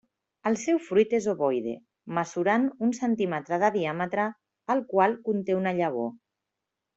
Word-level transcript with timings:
El 0.51 0.55
seu 0.59 0.77
fruit 0.85 1.11
és 1.17 1.27
ovoide, 1.33 1.73
mesurant 2.19 2.65
un 2.87 2.95
centímetre 3.01 3.61
de 3.65 3.71
diàmetre, 3.79 4.27
el 4.77 4.83
qual 4.95 5.15
conté 5.29 5.59
una 5.63 5.77
llavor. 5.83 6.11